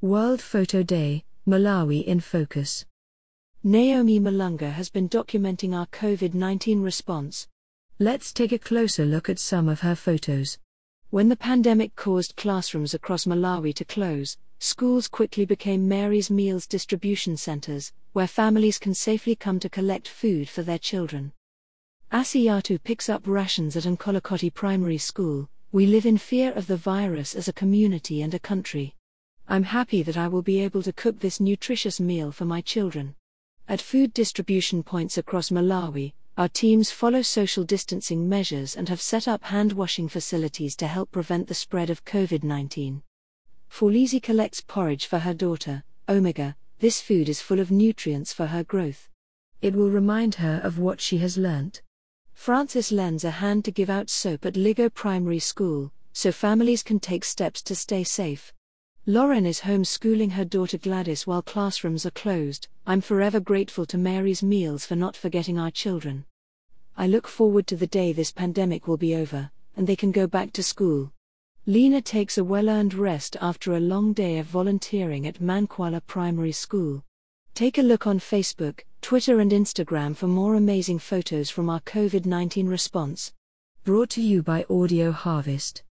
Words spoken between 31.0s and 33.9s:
this nutritious meal for my children. At